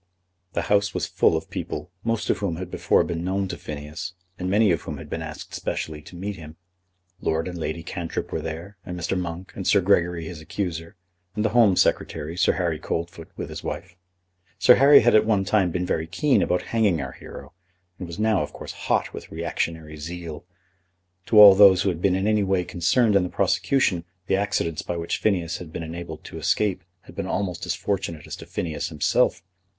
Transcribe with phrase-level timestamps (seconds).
[0.53, 4.13] The house was full of people, most of whom had before been known to Phineas,
[4.39, 6.57] and many of whom had been asked specially to meet him.
[7.19, 9.15] Lord and Lady Cantrip were there, and Mr.
[9.15, 10.95] Monk, and Sir Gregory his accuser,
[11.35, 13.95] and the Home Secretary, Sir Harry Coldfoot, with his wife.
[14.57, 17.53] Sir Harry had at one time been very keen about hanging our hero,
[17.99, 20.45] and was now of course hot with reactionary zeal.
[21.27, 24.81] To all those who had been in any way concerned in the prosecution, the accidents
[24.81, 28.47] by which Phineas had been enabled to escape had been almost as fortunate as to
[28.47, 29.43] Phineas himself.